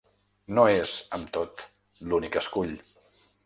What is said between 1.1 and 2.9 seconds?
amb tot, l’únic escull.